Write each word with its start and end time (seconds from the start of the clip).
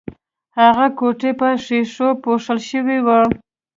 هغه 0.59 0.87
کوټه 0.97 1.31
په 1.39 1.47
ښیښو 1.63 2.09
پوښل 2.23 2.59
شوې 2.69 2.97
وه 3.05 3.19